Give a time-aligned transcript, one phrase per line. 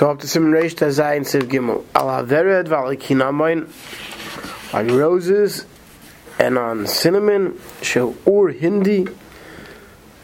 [0.00, 1.84] So up to Siman Reish Tazayin Siv Gimel.
[1.94, 2.86] Al Havered Val
[4.72, 5.66] on roses
[6.38, 7.60] and on cinnamon.
[7.82, 9.04] Show Ur Hindi,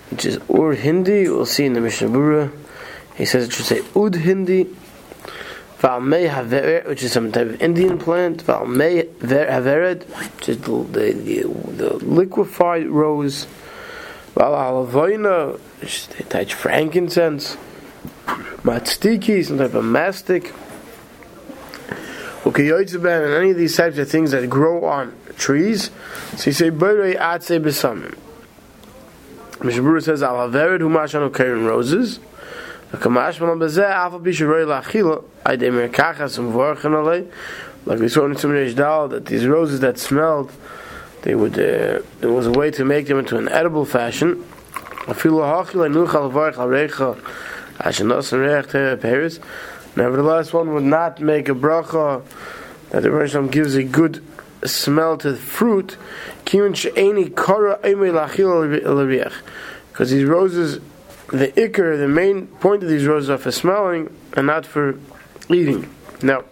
[0.09, 1.29] which is Ur Hindi.
[1.29, 2.51] We'll see in the Mishnah Berurah.
[3.17, 4.75] He says it should say Ud Hindi.
[5.77, 8.41] Val Mei Haveret, which is some type of Indian plant.
[8.41, 10.05] Val Mei Haveret,
[10.37, 11.43] which is the, the, the,
[11.77, 13.47] the liquefied rose.
[14.35, 17.59] Val Alavoina, which is the type of frankincense.
[18.67, 20.53] Matstiki, some type of mastic.
[22.45, 25.93] Okay, Yoitzaban, and any of these types of things that grow on trees.
[26.37, 28.19] So you say, Bere Atse Besamim.
[29.59, 32.19] Mishabura says, Al Havered Humashanu Karen Roses.
[36.93, 37.31] Alei.
[37.85, 40.51] Like we saw in some Dal, that these roses that smelled,
[41.23, 44.45] they would, uh, there was a way to make them into an edible fashion.
[49.97, 52.23] Nevertheless, one would not make a bracha
[52.91, 54.23] that the Rosh gives a good
[54.65, 55.97] smell to the fruit.
[56.45, 56.81] Because
[60.11, 60.81] these roses,
[61.29, 64.99] the ikr, the main point of these roses are for smelling and not for
[65.49, 65.89] eating.
[66.23, 66.45] Now,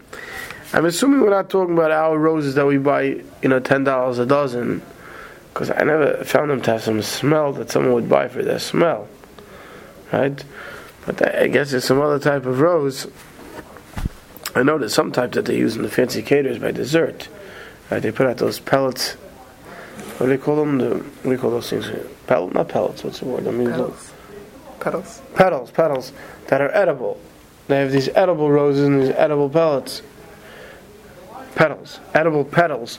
[0.72, 3.02] I'm assuming we're not talking about our roses that we buy,
[3.42, 4.82] you know, ten dollars a dozen,
[5.52, 8.58] because I never found them to have some smell that someone would buy for their
[8.58, 9.06] smell,
[10.12, 10.42] right?
[11.06, 13.06] But I guess there's some other type of rose.
[14.54, 17.28] I know there's some type that they use in the fancy caters by dessert.
[17.90, 18.00] Right?
[18.00, 19.12] They put out those pellets.
[20.16, 20.78] What do they call them?
[20.78, 21.90] The, what do you call those things?
[22.26, 23.04] Pellet, not pellets.
[23.04, 23.46] What's the word?
[23.46, 24.12] I mean, petals.
[24.80, 25.22] Petals.
[25.34, 25.70] Petals.
[25.70, 26.12] Petals
[26.46, 27.20] that are edible.
[27.68, 30.02] They have these edible roses and these edible pellets.
[31.54, 32.00] Petals.
[32.14, 32.98] Edible petals.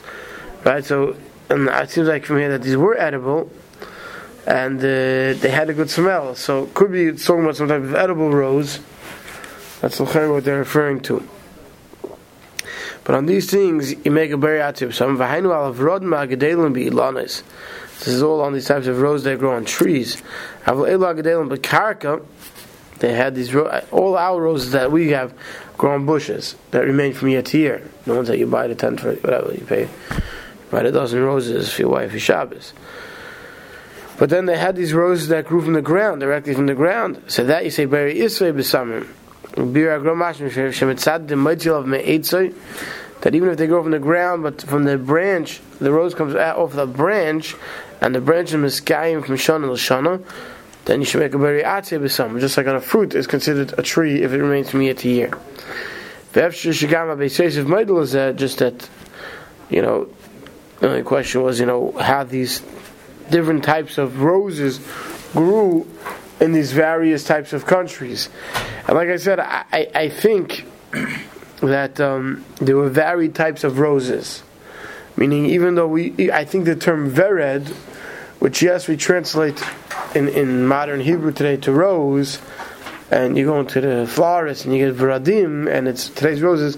[0.64, 0.84] Right.
[0.84, 1.16] So,
[1.48, 3.50] and it seems like from here that these were edible
[4.46, 6.34] and uh, they had a good smell.
[6.34, 8.80] So could be talking about some type of edible rose.
[9.80, 11.28] That's what they're referring to.
[13.04, 14.94] But on these things, you make a bariativ.
[14.94, 17.42] Some v'hainu al avrod ma'agadelim bi'ilanis.
[17.98, 20.22] This is all on these types of roses that grow on trees.
[20.64, 22.24] Avol elu agadelim b'karka.
[22.98, 25.34] They had these all our roses that we have
[25.76, 27.90] grow on bushes that remain from year to year.
[28.06, 29.82] The ones that you buy the tent for whatever you pay.
[29.82, 29.88] You
[30.70, 32.72] buy a dozen roses for your wife for Shabbos.
[34.18, 37.22] But then they had these roses that grew from the ground, directly from the ground.
[37.26, 39.06] So that you say, Bari Isvay B'samim.
[43.22, 46.34] That even if they grow from the ground, but from the branch, the rose comes
[46.34, 47.54] out off the branch,
[48.00, 50.22] and the branch is miskayim from shana to shana,
[50.84, 52.38] then you should make a bari atze b'samim.
[52.40, 55.08] Just like on a fruit is considered a tree if it remains from year to
[55.08, 55.30] year.
[56.32, 56.64] Just
[58.58, 58.88] that,
[59.70, 60.08] you know,
[60.80, 62.62] the only question was, you know, how these
[63.30, 64.80] different types of roses
[65.32, 65.86] grew
[66.40, 68.28] in these various types of countries.
[68.86, 70.66] And like I said, I, I think
[71.60, 74.42] that um, there were varied types of roses.
[75.16, 77.68] Meaning, even though we, I think the term vered,
[78.38, 79.62] which yes, we translate
[80.14, 82.38] in, in modern Hebrew today to rose,
[83.10, 86.76] and you go into the florist and you get veradim, and it's today's roses.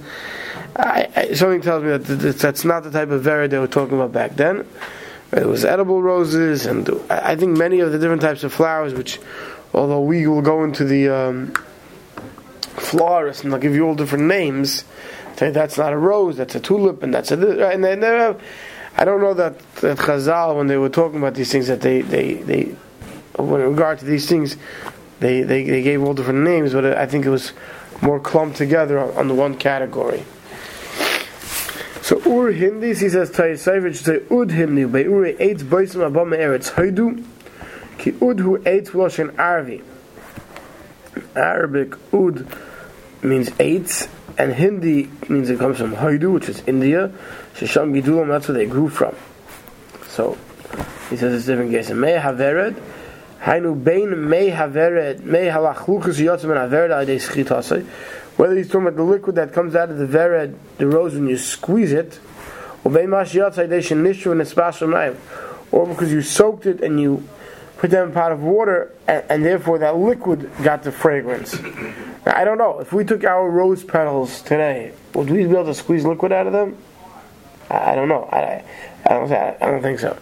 [0.76, 3.96] I, I, something tells me that that's not the type of vered they were talking
[3.96, 4.66] about back then.
[5.32, 9.20] It was edible roses, and I think many of the different types of flowers, which,
[9.74, 11.52] although we will go into the um,
[12.60, 14.84] florist and they'll give you all different names,
[15.36, 17.68] say that's not a rose, that's a tulip, and that's a.
[17.70, 18.02] And then
[18.96, 22.00] I don't know that, that Chazal, when they were talking about these things, that they,
[22.00, 22.74] they, they
[23.38, 24.56] with regard to these things,
[25.20, 27.52] they, they, they gave all different names, but I think it was
[28.00, 30.24] more clumped together on, on the one category.
[32.08, 36.30] So ur hindi, he says Tayyisayv, should say ud hindi, by ur eitz boisim abam
[36.32, 37.22] eretz haidu,
[37.98, 39.82] ki ud hu eitz loshen arvi.
[41.36, 42.46] Arabic ud
[43.20, 44.08] means eitz,
[44.38, 47.12] and Hindi means it comes from Haidu, which is India.
[47.54, 49.14] Shisham Gidulam, that's where they grew from.
[50.08, 50.38] So,
[51.10, 51.90] he says it's different case.
[51.90, 52.74] Mei havered,
[58.36, 61.26] whether he's talking about the liquid that comes out of the vered, the rose when
[61.26, 62.20] you squeeze it,
[62.84, 62.92] or
[65.86, 67.28] because you soaked it and you
[67.78, 71.60] put them in a pot of water, and, and, therefore that liquid got the fragrance.
[72.26, 72.80] Now, I don't know.
[72.80, 76.46] If we took our rose petals today, would we be able to squeeze liquid out
[76.46, 76.76] of them?
[77.70, 78.28] I, I don't know.
[78.32, 78.64] I,
[79.06, 80.18] I, don't, I don't think so.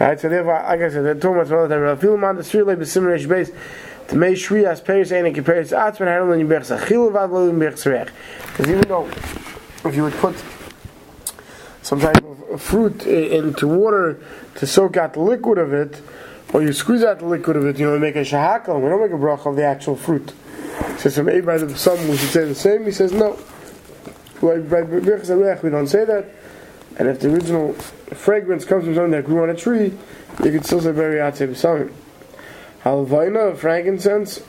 [0.00, 2.24] Right, so therefore, like I said, they're talking about some other time.
[2.24, 3.50] On the street like the similar base.
[4.08, 7.50] To make shri as peris and compares atzman hadol and yibech sachil vad lo.
[7.52, 9.06] Because even though
[9.88, 10.36] if you would put
[11.82, 14.18] some type of fruit into water
[14.56, 16.02] to soak out the liquid of it,
[16.52, 18.80] or you squeeze out the liquid of it, you know, make a shahakal.
[18.80, 20.32] We don't make a bracha of the actual fruit.
[20.98, 22.84] Says from Eid by the Psalm we should say the same.
[22.84, 23.38] He says no.
[24.42, 26.26] We don't say that.
[26.96, 29.92] And if the original fragrance comes from something that grew on a tree,
[30.44, 31.92] you could still say very Atzei B'Samim.
[32.84, 34.42] Halvaina, frankincense,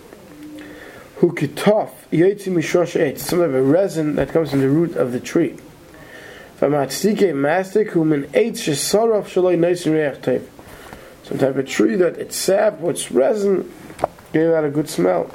[1.18, 5.12] who kitaf, yetzi mishosh etz, some of a resin that comes from the root of
[5.12, 5.58] the tree.
[6.60, 10.50] Vamatzike mastic, whom an eitz shesarov shaloi nice reach type.
[11.24, 13.72] Some type of tree that its sap, its resin,
[14.34, 15.32] gave out a good smell.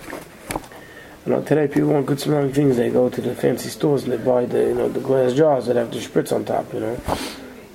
[1.26, 2.78] You know, today people want good smelling things.
[2.78, 5.66] They go to the fancy stores and they buy the you know the glass jars
[5.66, 6.72] that have the spritz on top.
[6.72, 6.98] You know,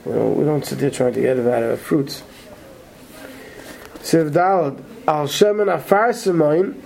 [0.08, 2.24] you know we don't sit there trying to get it out of fruits.
[4.00, 6.82] Siv al shemen afar simoin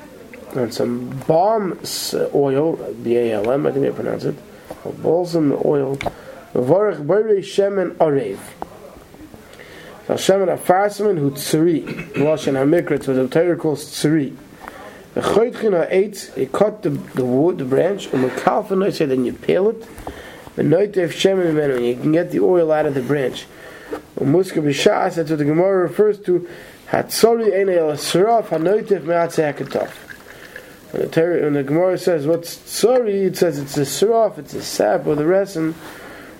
[0.57, 1.79] and some balm
[2.33, 4.35] oil, B A L M, I think they pronounce it,
[5.01, 5.95] balsam oil.
[6.53, 8.39] Vorach boirei shemen arev.
[10.09, 11.85] Al shemen afar simoin hu tzuri.
[12.15, 14.35] Lashon hamikra, so the Torah calls tzuri.
[15.13, 19.25] The choytchin ha'etz, you cut the, the wood, the branch, and the kalfa say then
[19.25, 19.81] you peel it.
[20.55, 23.45] The noitev shemen menu, you can get the oil out of the branch.
[24.19, 26.47] Muska b'shas, that's what the Gemara refers to.
[26.89, 29.89] Hatzori ein el saraf hanoitev me'atzeh hakataf.
[30.91, 34.53] When the, Torah, when the Gemara says what's sorry, it says it's a saraf, it's
[34.53, 35.75] a sap or the resin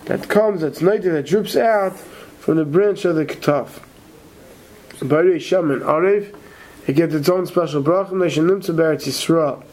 [0.06, 3.82] that comes, that's noitev, that drips out from the branch of the kataf.
[5.02, 6.36] Bari shaman arev,
[6.88, 9.64] it gets its own special bracha, nation nimtza beretz Yisrael.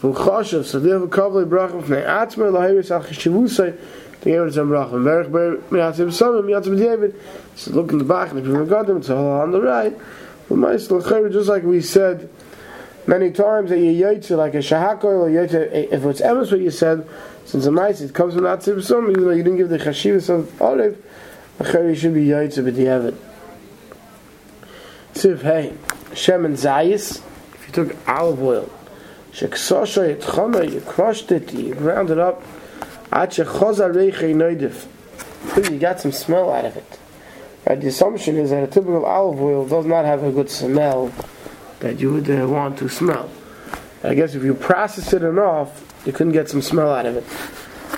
[0.00, 3.78] V'chashav, so they have a kavli bracha f'nei atzmer lahiris al chishivusay,
[4.20, 4.92] to give it some bracha.
[4.92, 7.14] Verich ber miyatzim samim, miyatzim David.
[7.56, 9.96] So look in the back, and if you got them, it's all on the right.
[10.48, 10.90] But my just
[11.48, 12.28] like we said
[13.06, 16.70] many times, that you yaitze like a shahak or yaitze, if it's ever what you
[16.70, 17.08] said,
[17.46, 21.02] since a mice, it comes from atzim samim, you didn't give the chashivas of olive,
[21.58, 23.14] the should be yaitze b'diavad.
[25.14, 25.72] Siv hey,
[26.14, 27.22] Shem and Zayis,
[27.54, 28.70] if you took olive oil,
[29.32, 32.42] Sheksosha Yitchama, you crushed it, you ground it up,
[33.12, 34.86] Ache Choza Reiche Noidif,
[35.70, 36.98] you got some smell out of it.
[37.66, 41.10] Right, the assumption is that a typical olive oil does not have a good smell
[41.80, 43.30] that you would uh, want to smell.
[44.02, 47.24] I guess if you process it enough, you couldn't get some smell out of it.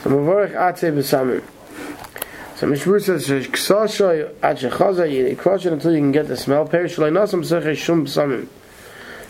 [0.03, 1.43] So B'Samim.
[2.57, 6.67] So Mishmur says, "Ksasha ad shechaza you crush it until you can get the smell."
[6.67, 8.47] Perish nasam sechei shum psamim.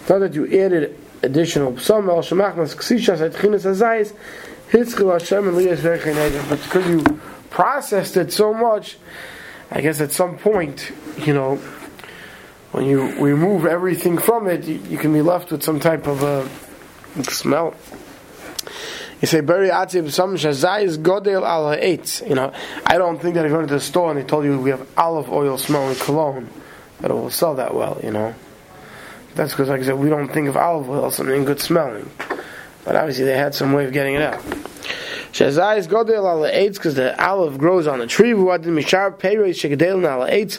[0.08, 4.12] Not that you added additional psam al shemachnas ksishas at chinas azayis
[4.70, 6.48] hitzchil Hashem and liyas v'echenegel.
[6.48, 7.20] But because you
[7.50, 8.96] processed it so much,
[9.72, 11.56] I guess at some point, you know,
[12.70, 16.22] when you remove everything from it, you, you can be left with some type of
[16.22, 16.48] a
[17.24, 17.74] smell.
[19.20, 22.26] You say bury atzib some shazayis godel al eitz.
[22.28, 22.52] You know,
[22.84, 24.70] I don't think that if you went to the store and they told you we
[24.70, 26.50] have olive oil smelling cologne,
[27.00, 27.98] that it will sell that well.
[28.02, 28.34] You know,
[29.34, 32.10] that's because, like I said, we don't think of olive oil as something good smelling.
[32.84, 34.40] But obviously, they had some way of getting it out.
[35.32, 38.34] Shazai is godel al eitz because the olive grows on the tree.
[38.34, 40.50] What did mishar peiros shekadel al and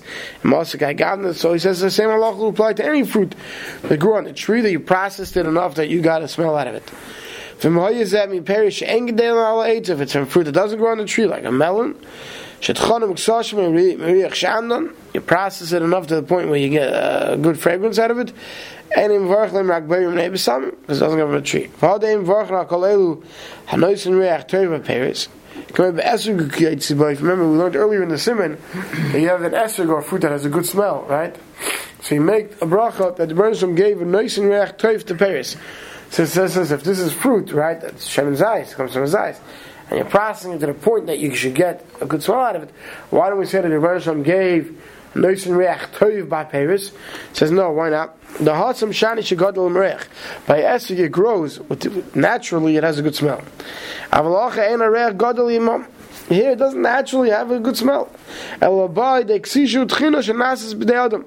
[0.44, 1.36] mosakai gavna.
[1.36, 3.36] So he says the same will apply to any fruit
[3.84, 6.56] that grew on the tree that you processed it enough that you got a smell
[6.56, 6.92] out of it.
[7.60, 7.66] If
[10.02, 11.96] it's from fruit that doesn't grow on the tree, like a melon,
[12.60, 12.74] you
[15.22, 18.32] process it enough to the point where you get a good fragrance out of it,
[18.96, 19.20] and it
[20.88, 21.70] doesn't go on a tree.
[27.22, 28.58] Remember, we learned earlier in the siman
[29.12, 31.36] that you have an esrog or fruit that has a good smell, right?
[32.02, 35.16] So you make a bracha that the Bereshit gave a nice and reach toiv to
[35.16, 35.58] Paris.
[36.10, 39.40] So it says, if this is fruit, right, that's Shem Zayis, comes from his eyes,
[39.90, 42.56] and you're processing it to the point that you should get a good smell out
[42.56, 42.70] of it,
[43.10, 44.82] why don't we say that the Rebbe gave
[45.14, 46.92] Noisin Reach Toiv by Paris?
[47.34, 48.22] says, no, why not?
[48.34, 50.06] The Hatzam Shani Shagadol Merech.
[50.46, 51.60] By Esig it grows,
[52.16, 53.42] naturally it has a good smell.
[54.12, 55.88] Avalacha Ena Reach Gadol Imam.
[56.30, 58.12] Here it doesn't naturally have a good smell.
[58.60, 61.26] Elabai de Ksishu Tchino Shanasis B'dei Adam.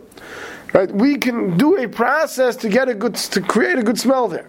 [0.72, 4.28] Right, we can do a process to get a good, to create a good smell
[4.28, 4.48] there.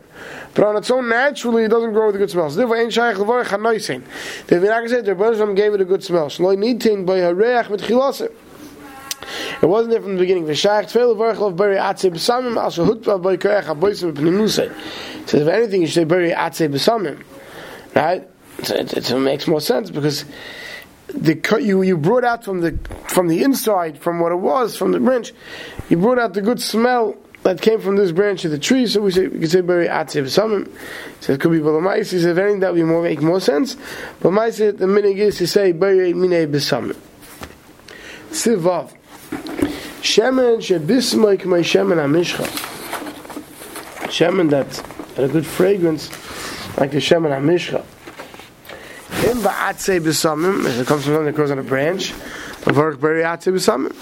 [0.53, 2.49] But on its own, naturally, it doesn't grow with a good smell.
[2.49, 4.03] Therefore, ain't shaykh levorech hanoisin.
[4.47, 6.29] The Vinag said the Rebbeinu gave it a good smell.
[6.29, 8.31] So nitin by hareach mit chilase.
[9.61, 10.45] It wasn't there from the beginning.
[10.45, 15.27] V'shayach tfeil levorech lov bari atze b'samim al shahutba by koyach aboisim b'pnimusay.
[15.27, 17.23] So if anything, you should say bari atze b'samim.
[17.95, 18.27] Right?
[18.59, 20.25] It, it, it makes more sense because
[21.13, 22.77] the you you brought out from the
[23.07, 25.33] from the inside from what it was from the branch,
[25.89, 28.85] you brought out the good smell that came from this branch of the tree.
[28.87, 30.71] So we say we can say very atziv samim.
[31.21, 32.11] So it could be balamais.
[32.11, 33.77] He said anything that would more make more sense.
[34.19, 36.95] But my said the minig is to say very minei besamim.
[38.29, 38.93] Sivav
[40.01, 42.45] shemen shebismaik my shemen amishcha.
[44.07, 46.09] Shemen that had a good fragrance,
[46.77, 47.83] like the Shemin HaMishcha.
[49.31, 52.11] In Ba'atzei B'samim, if it comes from something that grows on a branch,
[52.65, 53.93] Varach Bari Atzei B'samim.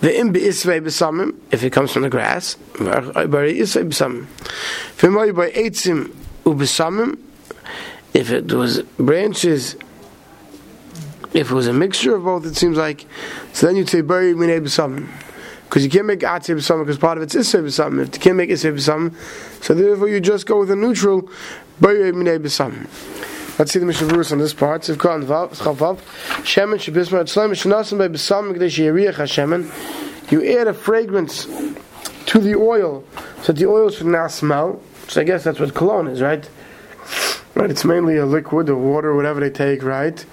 [0.00, 4.26] The im be'isvei b'samim, if it comes from the grass, bari isvei b'samim.
[4.98, 7.18] V'moi by u'b'samim,
[8.14, 9.74] if it was branches,
[11.34, 13.06] if it was a mixture of both, it seems like,
[13.52, 15.08] so then you'd say bari minei b'samim.
[15.64, 18.06] Because you can't make atzei b'samim, because part of it's isvei b'samim.
[18.06, 19.12] If you can't make isvei b'samim,
[19.60, 21.28] so therefore you just go with a neutral
[21.80, 22.86] bari minei b'samim.
[23.60, 24.80] Let's see the Mishnah Berurah on this part.
[24.80, 25.98] Siv Khan Vav, Schav
[26.44, 30.32] Shemen shnasim by besam gdei hashemen.
[30.32, 33.04] You add a fragrance to the oil,
[33.42, 34.80] so the oil should not smell.
[35.08, 36.48] So I guess that's what cologne is, right?
[37.54, 40.24] Right, it's mainly a liquid or water, whatever they take, right?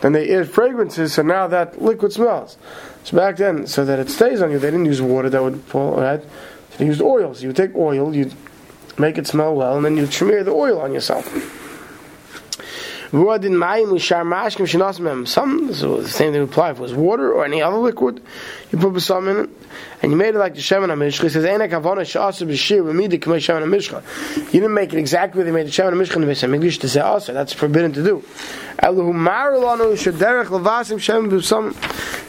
[0.00, 2.58] Then they add fragrances, so now that liquid smells.
[3.04, 5.60] So back then, so that it stays on you, they didn't use water that would
[5.66, 6.20] fall, right?
[6.70, 7.44] So they used oils.
[7.44, 8.32] You take oil, you
[8.98, 11.60] make it smell well, and then you smear the oil on yourself.
[15.26, 18.22] Some, so the same thing if it was water or any other liquid,
[18.70, 19.50] you put some in it,
[20.00, 21.24] and you made it like the Shemin HaMishcha.
[21.24, 22.06] He says, Eina kavona.
[24.36, 26.88] You didn't make it exactly they made the Shemin HaMishcha in the Beis HaMikdash to
[26.88, 28.24] say oh, also, that's forbidden to do.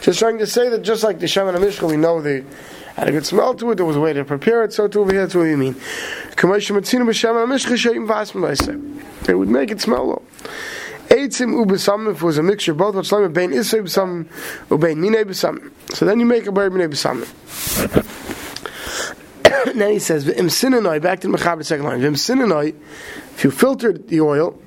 [0.01, 2.43] Just trying to say that just like the Shemin HaMishcha, we know they
[2.95, 5.01] had a good smell to it, there was a way to prepare it, so too
[5.01, 5.75] over here, that's what you mean.
[9.29, 10.21] It would make it smell well.
[11.23, 14.25] Eitzim ubesam if it was a mixture both of slime bein isay besam
[14.69, 15.71] ubein mine besam.
[15.95, 17.23] So then you make a bar mine besam.
[19.75, 22.75] then he says v'im sinanoi back to the mechaber second line v'im sinanoi
[23.35, 24.59] if you filtered the oil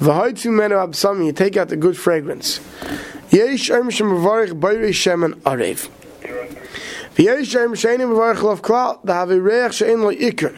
[0.00, 2.60] v'hoitzim menu absam you take out the good fragrance
[3.30, 5.88] yesh erm shem mevarich bayre shemen arev
[7.16, 10.54] v'yesh erm sheini mevarich lov klal dahavi reich shein lo ikr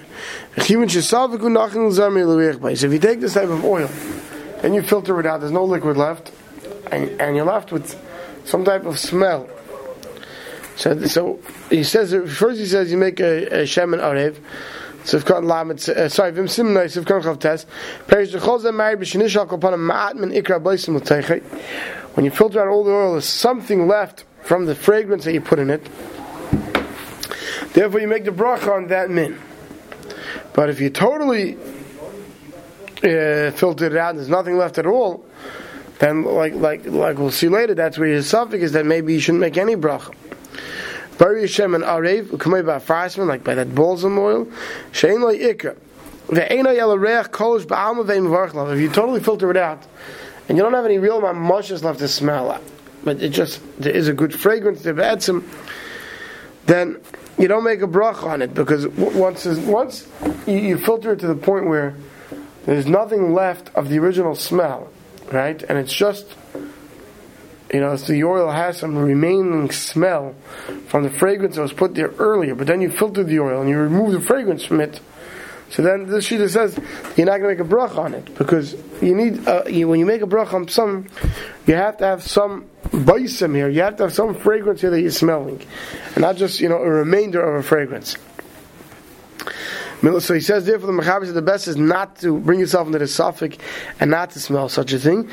[0.56, 3.90] v'chivin shesavik unachin l'zami l'reich bay so if you take this type of oil
[4.62, 6.32] then you filter it out, there's no liquid left,
[6.90, 7.96] and, and you're left with
[8.44, 9.48] some type of smell.
[10.76, 14.38] So, so he says, first he says you make a, a shemen arev,
[15.04, 21.42] Sivkan Lam, uh, sorry, Vim Perish Ma'at Min Ikra L'Teichai.
[22.14, 25.40] When you filter out all the oil, there's something left from the fragrance that you
[25.40, 25.88] put in it.
[27.72, 29.38] Therefore, you make the bracha on that min.
[30.52, 31.56] But if you totally
[33.05, 35.25] uh, filtered it out and there's nothing left at all,
[35.99, 39.21] then like like like we'll see later, that's where his suffix is that maybe you
[39.21, 40.14] shouldn't make any bracha.
[41.19, 44.47] Bari Hashem and Arev, Ukamei by Farsman, like by that balsam oil,
[44.93, 45.76] Shein Loi Ikra.
[46.28, 48.73] Ve'ena yel reach kolish ba'alma ve'im varchlav.
[48.73, 49.85] If you totally filter it out,
[50.49, 52.61] and you don't have any real mamushes left to smell,
[53.02, 55.49] but it just, there is a good fragrance, there adds some,
[56.67, 57.00] then
[57.38, 60.07] you don't make a bracha on it, because once, once
[60.47, 61.97] you filter it to the point where
[62.68, 64.90] there's nothing left of the original smell,
[65.32, 65.62] right?
[65.62, 66.26] And it's just,
[67.72, 70.34] you know, the oil has some remaining smell
[70.88, 73.70] from the fragrance that was put there earlier, but then you filter the oil and
[73.70, 75.00] you remove the fragrance from it.
[75.70, 76.78] So then this Shita says
[77.16, 79.98] you're not going to make a brach on it because you need uh, you, when
[79.98, 81.08] you make a brach on some,
[81.66, 83.70] you have to have some baisim here.
[83.70, 85.60] You have to have some fragrance here that you're smelling,
[86.14, 88.16] and not just you know a remainder of a fragrance.
[90.00, 93.00] So he says, therefore, the Mechaber said the best is not to bring yourself into
[93.00, 93.57] the suffix
[93.99, 95.28] and not to smell such a thing.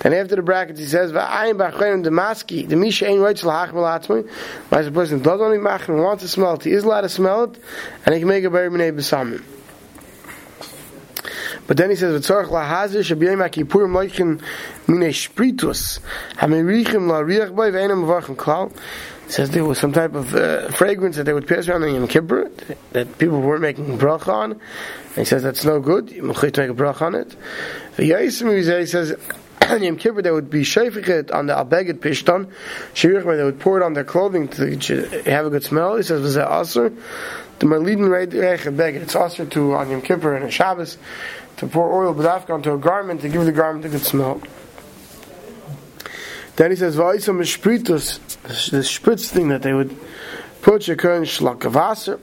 [0.00, 4.28] Then after the brackets, he says, "Va'ayim b'achayim demaski the misha ain't right l'hach malatzmi."
[4.68, 7.08] Why a person does only mach and wants to smell it, he is allowed to
[7.08, 7.58] smell it,
[8.06, 9.42] and he can make a very minay b'samim.
[11.66, 14.40] But then he says, "V'tzorach lahazir shabiyim akipurim loikin
[14.86, 15.98] minay spritus
[16.36, 18.72] hamirichim v'archim klal."
[19.28, 22.08] Says there was some type of uh, fragrance that they would pass around in Yom
[22.08, 22.50] Kippur
[22.92, 24.52] that people weren't making bracha on.
[24.52, 24.60] And
[25.16, 26.10] he says that's no good.
[26.10, 27.36] You must make a bracha on it.
[27.96, 29.16] He says
[29.70, 32.50] on Yom Kippur they would be shayfichet on the abeged pishton,
[33.36, 35.96] they would pour it on their clothing to have a good smell.
[35.96, 36.88] He says was that also
[37.58, 39.02] the malidin reich beged.
[39.02, 40.96] It's also to on Yom Kippur and a Shabbos
[41.58, 44.40] to pour oil b'dafka onto a garment to give the garment a good smell.
[46.58, 48.18] Then he says, "Va'isam mishpritus,"
[48.70, 49.96] the spritz thing that they would
[50.60, 52.18] put your current shlakavaser.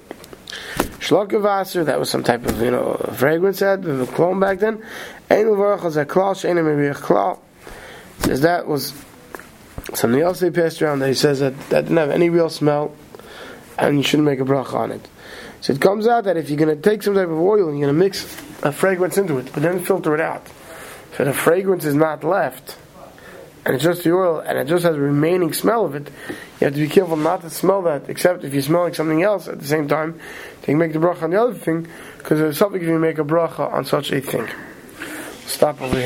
[0.99, 4.83] Shlakavaser, that was some type of you know fragrance had the cologne back then.
[5.31, 7.39] Ein uvarachas a klal she'enim maybe klal.
[8.19, 8.93] Says that was
[9.93, 12.93] something else they passed around that he says that that didn't have any real smell,
[13.77, 15.07] and you shouldn't make a bracha on it.
[15.61, 17.79] So it comes out that if you're going to take some type of oil and
[17.79, 18.25] you're going to mix
[18.63, 20.45] a fragrance into it, but then filter it out,
[21.15, 22.75] so the fragrance is not left
[23.65, 26.09] and it's just the oil, and it just has a remaining smell of it,
[26.59, 29.47] you have to be careful not to smell that, except if you're smelling something else
[29.47, 30.19] at the same time,
[30.61, 31.87] then you make the bracha on the other thing,
[32.19, 34.47] because there's something if you make a bracha on such a thing.
[35.45, 36.03] Stop over here.